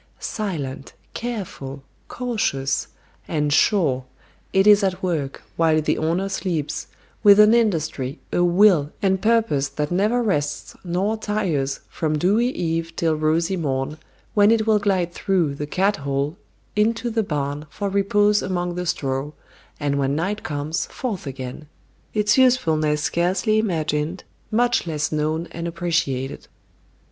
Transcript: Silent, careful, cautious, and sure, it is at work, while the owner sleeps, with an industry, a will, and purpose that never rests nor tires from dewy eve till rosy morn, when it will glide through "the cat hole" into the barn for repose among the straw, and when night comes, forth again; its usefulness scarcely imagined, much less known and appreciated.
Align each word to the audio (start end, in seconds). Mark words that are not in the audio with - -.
Silent, 0.19 0.93
careful, 1.13 1.83
cautious, 2.07 2.87
and 3.27 3.53
sure, 3.53 4.03
it 4.51 4.65
is 4.65 4.83
at 4.83 5.03
work, 5.03 5.43
while 5.57 5.79
the 5.79 5.95
owner 5.99 6.27
sleeps, 6.27 6.87
with 7.21 7.39
an 7.39 7.53
industry, 7.53 8.17
a 8.33 8.43
will, 8.43 8.91
and 9.03 9.21
purpose 9.21 9.69
that 9.69 9.91
never 9.91 10.23
rests 10.23 10.75
nor 10.83 11.15
tires 11.17 11.81
from 11.87 12.17
dewy 12.17 12.47
eve 12.49 12.95
till 12.95 13.13
rosy 13.15 13.55
morn, 13.55 13.99
when 14.33 14.49
it 14.49 14.65
will 14.65 14.79
glide 14.79 15.13
through 15.13 15.53
"the 15.53 15.67
cat 15.67 15.97
hole" 15.97 16.35
into 16.75 17.11
the 17.11 17.21
barn 17.21 17.67
for 17.69 17.87
repose 17.87 18.41
among 18.41 18.73
the 18.73 18.87
straw, 18.87 19.31
and 19.79 19.99
when 19.99 20.15
night 20.15 20.41
comes, 20.41 20.87
forth 20.87 21.27
again; 21.27 21.67
its 22.11 22.39
usefulness 22.39 23.03
scarcely 23.03 23.59
imagined, 23.59 24.23
much 24.49 24.87
less 24.87 25.11
known 25.11 25.47
and 25.51 25.67
appreciated. 25.67 26.47